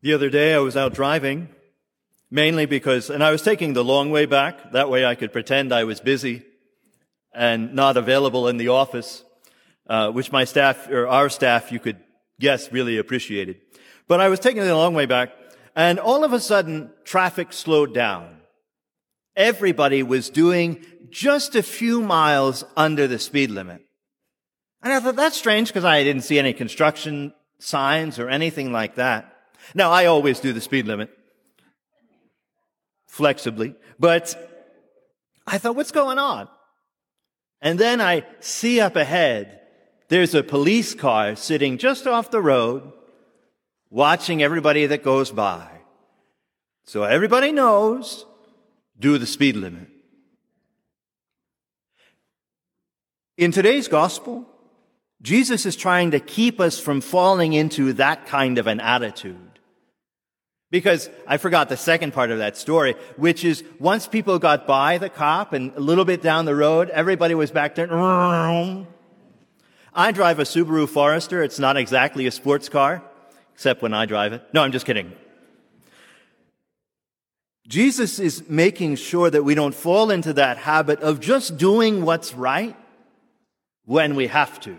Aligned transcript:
The 0.00 0.14
other 0.14 0.30
day 0.30 0.54
I 0.54 0.58
was 0.58 0.76
out 0.76 0.94
driving, 0.94 1.48
mainly 2.30 2.66
because, 2.66 3.10
and 3.10 3.24
I 3.24 3.32
was 3.32 3.42
taking 3.42 3.72
the 3.72 3.82
long 3.82 4.10
way 4.10 4.26
back. 4.26 4.70
That 4.70 4.88
way 4.88 5.04
I 5.04 5.16
could 5.16 5.32
pretend 5.32 5.72
I 5.72 5.82
was 5.82 5.98
busy 5.98 6.44
and 7.34 7.74
not 7.74 7.96
available 7.96 8.46
in 8.46 8.58
the 8.58 8.68
office, 8.68 9.24
uh, 9.88 10.10
which 10.12 10.30
my 10.30 10.44
staff, 10.44 10.88
or 10.88 11.08
our 11.08 11.28
staff, 11.28 11.72
you 11.72 11.80
could 11.80 11.96
guess 12.38 12.70
really 12.70 12.96
appreciated. 12.96 13.56
But 14.06 14.20
I 14.20 14.28
was 14.28 14.38
taking 14.38 14.62
the 14.62 14.76
long 14.76 14.94
way 14.94 15.06
back, 15.06 15.32
and 15.74 15.98
all 15.98 16.22
of 16.22 16.32
a 16.32 16.38
sudden, 16.38 16.92
traffic 17.02 17.52
slowed 17.52 17.92
down. 17.92 18.36
Everybody 19.34 20.04
was 20.04 20.30
doing 20.30 20.84
just 21.10 21.56
a 21.56 21.62
few 21.62 22.02
miles 22.02 22.64
under 22.76 23.08
the 23.08 23.18
speed 23.18 23.50
limit. 23.50 23.82
And 24.80 24.92
I 24.92 25.00
thought 25.00 25.16
that's 25.16 25.36
strange 25.36 25.68
because 25.68 25.84
I 25.84 26.04
didn't 26.04 26.22
see 26.22 26.38
any 26.38 26.52
construction 26.52 27.34
signs 27.58 28.20
or 28.20 28.28
anything 28.28 28.70
like 28.70 28.94
that. 28.94 29.34
Now, 29.74 29.90
I 29.90 30.06
always 30.06 30.40
do 30.40 30.52
the 30.52 30.60
speed 30.60 30.86
limit 30.86 31.10
flexibly, 33.06 33.74
but 33.98 34.34
I 35.46 35.58
thought, 35.58 35.76
what's 35.76 35.92
going 35.92 36.18
on? 36.18 36.48
And 37.60 37.78
then 37.78 38.00
I 38.00 38.24
see 38.40 38.80
up 38.80 38.96
ahead, 38.96 39.60
there's 40.08 40.34
a 40.34 40.42
police 40.42 40.94
car 40.94 41.34
sitting 41.36 41.78
just 41.78 42.06
off 42.06 42.30
the 42.30 42.40
road, 42.40 42.92
watching 43.90 44.42
everybody 44.42 44.86
that 44.86 45.02
goes 45.02 45.30
by. 45.30 45.68
So 46.84 47.02
everybody 47.02 47.52
knows, 47.52 48.24
do 48.98 49.18
the 49.18 49.26
speed 49.26 49.56
limit. 49.56 49.88
In 53.36 53.52
today's 53.52 53.88
gospel, 53.88 54.46
Jesus 55.20 55.66
is 55.66 55.74
trying 55.74 56.12
to 56.12 56.20
keep 56.20 56.60
us 56.60 56.78
from 56.78 57.00
falling 57.00 57.52
into 57.52 57.92
that 57.94 58.26
kind 58.26 58.58
of 58.58 58.66
an 58.66 58.80
attitude. 58.80 59.36
Because 60.70 61.08
I 61.26 61.38
forgot 61.38 61.70
the 61.70 61.76
second 61.76 62.12
part 62.12 62.30
of 62.30 62.38
that 62.38 62.56
story, 62.56 62.94
which 63.16 63.42
is 63.42 63.64
once 63.78 64.06
people 64.06 64.38
got 64.38 64.66
by 64.66 64.98
the 64.98 65.08
cop 65.08 65.54
and 65.54 65.72
a 65.74 65.80
little 65.80 66.04
bit 66.04 66.20
down 66.20 66.44
the 66.44 66.54
road, 66.54 66.90
everybody 66.90 67.34
was 67.34 67.50
back 67.50 67.74
there. 67.74 67.88
I 67.90 68.84
drive 70.12 70.38
a 70.38 70.42
Subaru 70.42 70.88
Forester. 70.88 71.42
It's 71.42 71.58
not 71.58 71.78
exactly 71.78 72.26
a 72.26 72.30
sports 72.30 72.68
car, 72.68 73.02
except 73.54 73.80
when 73.80 73.94
I 73.94 74.04
drive 74.04 74.34
it. 74.34 74.42
No, 74.52 74.62
I'm 74.62 74.72
just 74.72 74.84
kidding. 74.84 75.12
Jesus 77.66 78.18
is 78.18 78.48
making 78.48 78.96
sure 78.96 79.30
that 79.30 79.42
we 79.42 79.54
don't 79.54 79.74
fall 79.74 80.10
into 80.10 80.34
that 80.34 80.58
habit 80.58 81.00
of 81.00 81.18
just 81.18 81.56
doing 81.56 82.04
what's 82.04 82.34
right 82.34 82.76
when 83.84 84.14
we 84.14 84.26
have 84.26 84.60
to. 84.60 84.78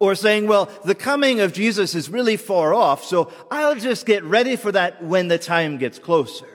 Or 0.00 0.14
saying, 0.14 0.46
well, 0.46 0.70
the 0.84 0.94
coming 0.94 1.40
of 1.40 1.52
Jesus 1.52 1.94
is 1.94 2.08
really 2.08 2.36
far 2.36 2.72
off, 2.72 3.04
so 3.04 3.32
I'll 3.50 3.74
just 3.74 4.06
get 4.06 4.22
ready 4.22 4.54
for 4.54 4.70
that 4.72 5.02
when 5.02 5.26
the 5.28 5.38
time 5.38 5.76
gets 5.76 5.98
closer. 5.98 6.46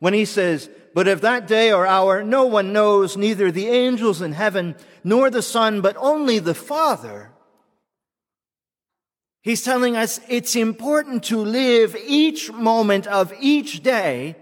When 0.00 0.12
he 0.12 0.26
says, 0.26 0.68
but 0.92 1.08
of 1.08 1.22
that 1.22 1.46
day 1.46 1.72
or 1.72 1.86
hour 1.86 2.22
no 2.22 2.44
one 2.44 2.72
knows, 2.72 3.16
neither 3.16 3.50
the 3.50 3.68
angels 3.68 4.20
in 4.20 4.32
heaven, 4.32 4.76
nor 5.02 5.30
the 5.30 5.42
Son, 5.42 5.80
but 5.80 5.96
only 5.98 6.38
the 6.38 6.54
Father. 6.54 7.30
He's 9.42 9.64
telling 9.64 9.96
us 9.96 10.20
it's 10.28 10.56
important 10.56 11.24
to 11.24 11.38
live 11.38 11.96
each 12.06 12.52
moment 12.52 13.06
of 13.06 13.32
each 13.40 13.82
day 13.82 14.36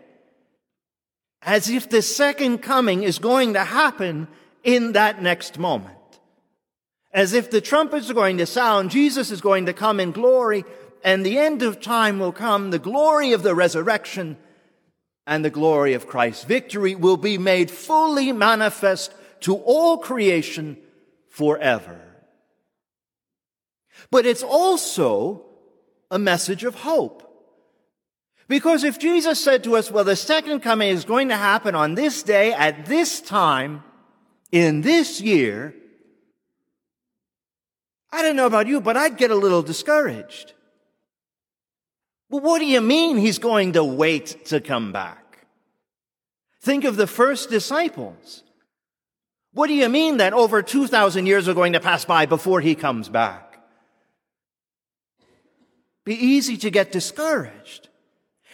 as 1.43 1.69
if 1.69 1.89
the 1.89 2.03
second 2.03 2.59
coming 2.59 3.03
is 3.03 3.19
going 3.19 3.55
to 3.55 3.65
happen 3.65 4.29
in 4.63 4.93
that 4.93 5.21
next 5.21 5.59
moment. 5.59 5.97
As 7.13 7.33
if 7.35 7.51
the 7.51 7.61
trumpets 7.61 8.09
are 8.09 8.15
going 8.15 8.39
to 8.39 8.47
sound, 8.47 8.91
Jesus 8.91 9.31
is 9.31 9.41
going 9.41 9.67
to 9.67 9.73
come 9.73 10.01
in 10.01 10.13
glory, 10.13 10.65
and 11.05 11.25
the 11.25 11.39
end 11.39 11.63
of 11.63 11.81
time 11.81 12.19
will 12.19 12.33
come, 12.33 12.71
the 12.71 12.79
glory 12.79 13.33
of 13.33 13.43
the 13.43 13.55
resurrection 13.55 14.37
and 15.27 15.45
the 15.45 15.51
glory 15.51 15.95
of 15.95 16.07
Christ's 16.07 16.45
victory 16.45 16.95
will 16.95 17.17
be 17.17 17.39
made 17.39 17.71
fully 17.71 18.33
manifest 18.33 19.13
to 19.41 19.57
all 19.57 19.98
creation 19.98 20.77
forever. 21.29 22.01
But 24.11 24.27
it's 24.27 24.42
also 24.42 25.45
a 26.11 26.19
message 26.19 26.65
of 26.65 26.77
hope. 26.77 27.29
Because 28.48 28.85
if 28.85 28.98
Jesus 28.98 29.42
said 29.42 29.65
to 29.65 29.77
us, 29.77 29.91
well, 29.91 30.05
the 30.05 30.17
second 30.17 30.61
coming 30.61 30.91
is 30.91 31.05
going 31.05 31.29
to 31.29 31.36
happen 31.36 31.75
on 31.75 31.95
this 31.95 32.23
day, 32.23 32.53
at 32.53 32.86
this 32.86 33.20
time, 33.20 33.83
in 34.51 34.83
this 34.83 35.20
year, 35.20 35.75
I 38.12 38.20
don't 38.23 38.36
know 38.36 38.46
about 38.46 38.67
you, 38.67 38.80
but 38.80 38.96
I'd 38.96 39.17
get 39.17 39.30
a 39.30 39.34
little 39.34 39.62
discouraged. 39.62 40.52
Well, 42.28 42.42
what 42.42 42.58
do 42.58 42.67
you 42.67 42.80
mean 42.80 43.17
he's 43.17 43.39
going 43.39 43.73
to 43.73 43.83
wait 43.83 44.46
to 44.46 44.61
come 44.61 44.92
back? 44.92 45.46
Think 46.61 46.84
of 46.84 46.96
the 46.96 47.06
first 47.06 47.50
disciples. 47.50 48.42
What 49.55 49.67
do 49.67 49.74
you 49.74 49.89
mean 49.89 50.18
that 50.18 50.33
over 50.33 50.62
2,000 50.62 51.27
years 51.27 51.48
are 51.48 51.55
going 51.55 51.73
to 51.73 51.80
pass 51.80 52.05
by 52.05 52.27
before 52.27 52.61
he 52.61 52.74
comes 52.74 53.08
back? 53.08 53.61
Be 56.05 56.14
easy 56.14 56.56
to 56.58 56.70
get 56.70 56.92
discouraged. 56.92 57.89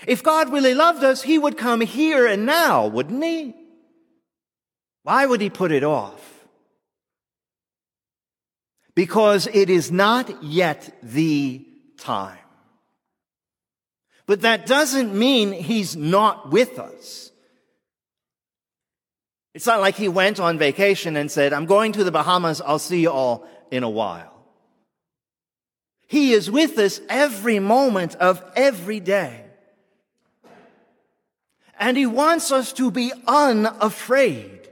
If 0.07 0.23
God 0.23 0.53
really 0.53 0.75
loved 0.75 1.03
us, 1.03 1.23
he 1.23 1.39
would 1.39 1.57
come 1.57 1.81
here 1.81 2.27
and 2.27 2.47
now, 2.47 2.87
wouldn't 2.87 3.23
he? 3.23 3.55
Why 5.03 5.27
would 5.27 5.41
he 5.41 5.51
put 5.51 5.73
it 5.73 5.85
off? 5.85 6.38
Because 8.99 9.47
it 9.47 9.71
is 9.71 9.93
not 9.93 10.43
yet 10.43 10.93
the 11.05 11.65
time. 11.99 12.37
But 14.27 14.41
that 14.41 14.67
doesn't 14.67 15.17
mean 15.17 15.53
he's 15.53 15.95
not 15.95 16.51
with 16.51 16.81
us. 16.81 17.31
It's 19.55 19.67
not 19.67 19.79
like 19.79 19.95
he 19.95 20.09
went 20.09 20.41
on 20.41 20.59
vacation 20.59 21.15
and 21.15 21.31
said, 21.31 21.53
I'm 21.53 21.67
going 21.67 21.93
to 21.93 22.03
the 22.03 22.11
Bahamas, 22.11 22.61
I'll 22.61 22.81
see 22.81 23.03
you 23.03 23.13
all 23.13 23.47
in 23.71 23.85
a 23.85 23.89
while. 23.89 24.35
He 26.09 26.33
is 26.33 26.51
with 26.51 26.77
us 26.77 27.01
every 27.09 27.61
moment 27.61 28.17
of 28.17 28.43
every 28.57 28.99
day. 28.99 29.45
And 31.79 31.97
he 31.97 32.07
wants 32.07 32.51
us 32.51 32.73
to 32.73 32.91
be 32.91 33.13
unafraid. 33.29 34.68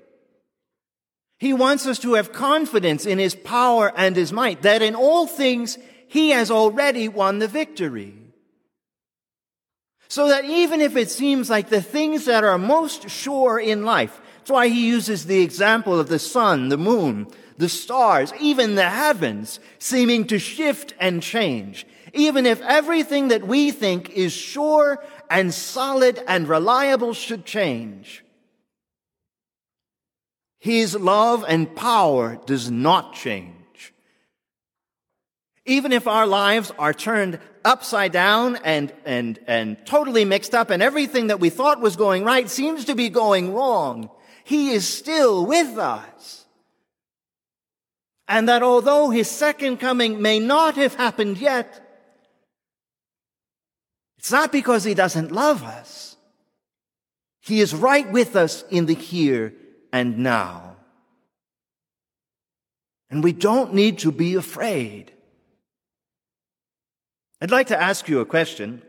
He 1.38 1.52
wants 1.52 1.86
us 1.86 1.98
to 2.00 2.14
have 2.14 2.32
confidence 2.32 3.04
in 3.04 3.18
his 3.18 3.34
power 3.34 3.92
and 3.96 4.16
his 4.16 4.32
might, 4.32 4.62
that 4.62 4.82
in 4.82 4.94
all 4.94 5.26
things 5.26 5.78
he 6.08 6.30
has 6.30 6.50
already 6.50 7.08
won 7.08 7.38
the 7.38 7.48
victory. 7.48 8.14
So 10.08 10.28
that 10.28 10.44
even 10.44 10.80
if 10.80 10.96
it 10.96 11.10
seems 11.10 11.50
like 11.50 11.68
the 11.68 11.82
things 11.82 12.26
that 12.26 12.44
are 12.44 12.58
most 12.58 13.10
sure 13.10 13.58
in 13.58 13.84
life, 13.84 14.20
that's 14.38 14.50
why 14.50 14.68
he 14.68 14.86
uses 14.86 15.26
the 15.26 15.42
example 15.42 15.98
of 15.98 16.08
the 16.08 16.20
sun, 16.20 16.68
the 16.68 16.78
moon, 16.78 17.26
the 17.58 17.68
stars, 17.68 18.32
even 18.40 18.76
the 18.76 18.88
heavens, 18.88 19.60
seeming 19.78 20.26
to 20.28 20.38
shift 20.38 20.94
and 21.00 21.22
change. 21.22 21.86
Even 22.12 22.46
if 22.46 22.62
everything 22.62 23.28
that 23.28 23.46
we 23.46 23.72
think 23.72 24.10
is 24.10 24.32
sure 24.32 25.02
and 25.28 25.52
solid 25.52 26.22
and 26.28 26.48
reliable 26.48 27.12
should 27.12 27.44
change, 27.44 28.24
his 30.58 30.94
love 30.94 31.44
and 31.46 31.74
power 31.74 32.38
does 32.46 32.70
not 32.70 33.14
change. 33.14 33.54
Even 35.64 35.92
if 35.92 36.06
our 36.06 36.26
lives 36.26 36.72
are 36.78 36.94
turned 36.94 37.40
upside 37.64 38.12
down 38.12 38.56
and, 38.64 38.92
and, 39.04 39.38
and 39.46 39.76
totally 39.84 40.24
mixed 40.24 40.54
up 40.54 40.70
and 40.70 40.82
everything 40.82 41.26
that 41.26 41.40
we 41.40 41.50
thought 41.50 41.80
was 41.80 41.96
going 41.96 42.22
right 42.24 42.48
seems 42.48 42.84
to 42.84 42.94
be 42.94 43.08
going 43.08 43.52
wrong, 43.52 44.08
He 44.44 44.70
is 44.70 44.86
still 44.86 45.44
with 45.44 45.76
us. 45.76 46.46
And 48.28 48.48
that 48.48 48.62
although 48.62 49.10
His 49.10 49.30
second 49.30 49.78
coming 49.78 50.22
may 50.22 50.38
not 50.38 50.76
have 50.76 50.94
happened 50.94 51.38
yet, 51.38 51.82
it's 54.18 54.30
not 54.30 54.52
because 54.52 54.84
He 54.84 54.94
doesn't 54.94 55.32
love 55.32 55.64
us. 55.64 56.16
He 57.40 57.60
is 57.60 57.74
right 57.74 58.10
with 58.10 58.36
us 58.36 58.62
in 58.70 58.86
the 58.86 58.94
here 58.94 59.52
and 59.96 60.18
now. 60.18 60.76
And 63.10 63.22
we 63.22 63.32
don't 63.32 63.74
need 63.74 63.98
to 64.00 64.12
be 64.12 64.34
afraid. 64.34 65.12
I'd 67.40 67.50
like 67.50 67.68
to 67.68 67.80
ask 67.80 68.08
you 68.08 68.20
a 68.20 68.26
question, 68.26 68.82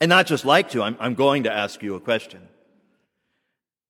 and 0.00 0.08
not 0.08 0.26
just 0.26 0.44
like 0.44 0.70
to, 0.70 0.82
I'm, 0.82 0.96
I'm 0.98 1.14
going 1.14 1.44
to 1.44 1.52
ask 1.52 1.82
you 1.82 1.94
a 1.94 2.00
question. 2.00 2.40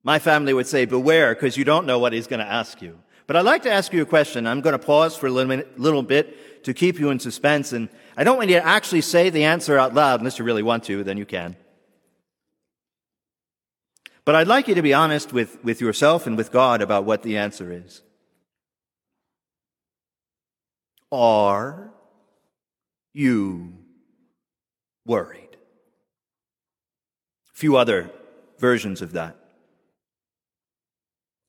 My 0.02 0.18
family 0.18 0.52
would 0.52 0.66
say, 0.66 0.84
beware, 0.84 1.34
because 1.34 1.56
you 1.56 1.64
don't 1.64 1.86
know 1.86 1.98
what 1.98 2.12
he's 2.12 2.26
going 2.26 2.40
to 2.40 2.52
ask 2.52 2.82
you. 2.82 2.98
But 3.26 3.36
I'd 3.36 3.44
like 3.44 3.62
to 3.62 3.70
ask 3.70 3.92
you 3.92 4.02
a 4.02 4.06
question. 4.06 4.46
I'm 4.46 4.60
going 4.60 4.72
to 4.72 4.84
pause 4.84 5.16
for 5.16 5.26
a 5.28 5.30
little, 5.30 5.48
minute, 5.48 5.78
little 5.78 6.02
bit 6.02 6.64
to 6.64 6.74
keep 6.74 6.98
you 6.98 7.10
in 7.10 7.20
suspense, 7.20 7.72
and 7.72 7.88
I 8.16 8.24
don't 8.24 8.36
want 8.36 8.50
you 8.50 8.56
to 8.56 8.66
actually 8.66 9.02
say 9.02 9.30
the 9.30 9.44
answer 9.44 9.78
out 9.78 9.94
loud 9.94 10.20
unless 10.20 10.38
you 10.38 10.44
really 10.44 10.62
want 10.62 10.84
to, 10.84 11.04
then 11.04 11.16
you 11.16 11.26
can. 11.26 11.56
But 14.30 14.36
I'd 14.36 14.46
like 14.46 14.68
you 14.68 14.76
to 14.76 14.82
be 14.82 14.94
honest 14.94 15.32
with, 15.32 15.58
with 15.64 15.80
yourself 15.80 16.24
and 16.24 16.36
with 16.36 16.52
God 16.52 16.82
about 16.82 17.04
what 17.04 17.24
the 17.24 17.36
answer 17.36 17.72
is. 17.72 18.00
Are 21.10 21.90
you 23.12 23.72
worried. 25.04 25.56
A 27.52 27.54
few 27.54 27.76
other 27.76 28.08
versions 28.60 29.02
of 29.02 29.14
that. 29.14 29.36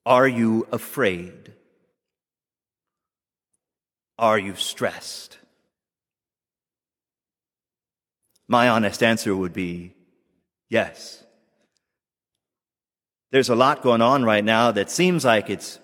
Are 0.03 0.27
you 0.27 0.65
afraid? 0.71 1.53
Are 4.17 4.39
you 4.39 4.55
stressed? 4.55 5.37
My 8.47 8.69
honest 8.69 9.03
answer 9.03 9.35
would 9.35 9.53
be 9.53 9.93
yes. 10.67 11.23
There's 13.31 13.49
a 13.49 13.55
lot 13.55 13.81
going 13.81 14.01
on 14.01 14.23
right 14.23 14.43
now 14.43 14.71
that 14.71 14.91
seems 14.91 15.23
like 15.23 15.49
it's 15.49 15.79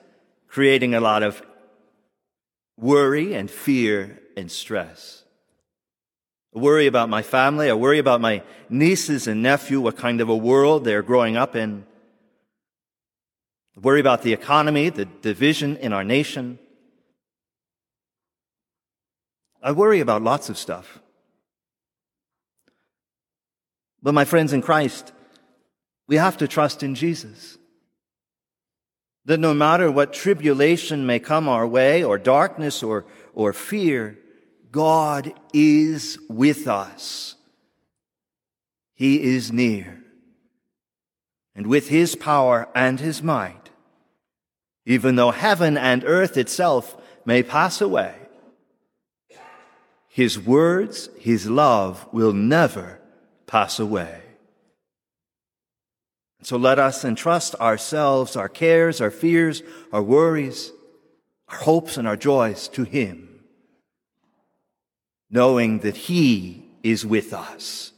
creating 0.49 0.93
a 0.93 0.99
lot 0.99 1.23
of 1.23 1.41
worry 2.77 3.33
and 3.33 3.49
fear 3.49 4.19
and 4.35 4.51
stress. 4.51 5.23
I 6.55 6.59
worry 6.59 6.87
about 6.87 7.09
my 7.09 7.21
family. 7.21 7.69
I 7.69 7.73
worry 7.73 7.99
about 7.99 8.19
my 8.19 8.43
nieces 8.69 9.27
and 9.27 9.41
nephew, 9.41 9.79
what 9.79 9.95
kind 9.95 10.19
of 10.19 10.27
a 10.27 10.35
world 10.35 10.83
they're 10.83 11.03
growing 11.03 11.37
up 11.37 11.55
in. 11.55 11.85
I 13.77 13.79
worry 13.79 13.99
about 14.01 14.23
the 14.23 14.33
economy, 14.33 14.89
the 14.89 15.05
division 15.05 15.77
in 15.77 15.93
our 15.93 16.03
nation. 16.03 16.59
I 19.61 19.71
worry 19.71 20.01
about 20.01 20.21
lots 20.21 20.49
of 20.49 20.57
stuff. 20.57 20.99
But 24.01 24.13
my 24.13 24.25
friends 24.25 24.51
in 24.51 24.61
Christ, 24.61 25.13
we 26.07 26.15
have 26.15 26.37
to 26.37 26.47
trust 26.47 26.83
in 26.83 26.95
Jesus. 26.95 27.57
That 29.25 29.39
no 29.39 29.53
matter 29.53 29.91
what 29.91 30.13
tribulation 30.13 31.05
may 31.05 31.19
come 31.19 31.49
our 31.49 31.67
way, 31.67 32.03
or 32.03 32.17
darkness, 32.17 32.81
or, 32.81 33.05
or 33.33 33.51
fear, 33.51 34.17
God 34.71 35.33
is 35.53 36.17
with 36.29 36.67
us. 36.67 37.35
He 38.95 39.35
is 39.35 39.51
near. 39.51 40.01
And 41.55 41.67
with 41.67 41.89
His 41.89 42.15
power 42.15 42.69
and 42.73 42.99
His 42.99 43.21
might, 43.21 43.69
even 44.85 45.15
though 45.15 45.31
heaven 45.31 45.77
and 45.77 46.03
earth 46.05 46.37
itself 46.37 46.95
may 47.25 47.43
pass 47.43 47.81
away, 47.81 48.15
His 50.07 50.39
words, 50.39 51.09
His 51.19 51.49
love 51.49 52.07
will 52.13 52.33
never 52.33 53.01
pass 53.45 53.77
away. 53.77 54.21
So 56.43 56.57
let 56.57 56.79
us 56.79 57.03
entrust 57.03 57.55
ourselves, 57.55 58.35
our 58.35 58.49
cares, 58.49 59.01
our 59.01 59.11
fears, 59.11 59.63
our 59.91 60.03
worries, 60.03 60.71
our 61.47 61.57
hopes, 61.57 61.97
and 61.97 62.07
our 62.07 62.15
joys 62.15 62.67
to 62.69 62.83
Him, 62.83 63.41
knowing 65.29 65.79
that 65.79 65.97
He 65.97 66.69
is 66.83 67.05
with 67.05 67.33
us 67.33 67.91